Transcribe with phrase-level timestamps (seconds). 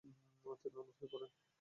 [0.03, 0.75] তিনি
[0.75, 0.95] অনাথ
[0.99, 1.31] হয়ে পড়েন।